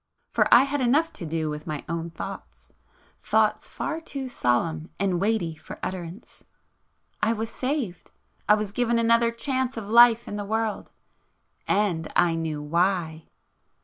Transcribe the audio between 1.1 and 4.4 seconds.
to do with my own thoughts,—thoughts far too